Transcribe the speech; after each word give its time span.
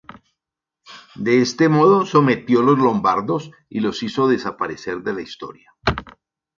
De 1.13 1.43
este 1.43 1.69
modo 1.69 2.07
sometió 2.07 2.63
los 2.63 2.79
lombardos 2.79 3.51
y 3.69 3.81
los 3.81 4.01
hizo 4.01 4.27
desaparecer 4.27 5.03
de 5.03 5.13
la 5.13 5.21
Historia. 5.21 5.73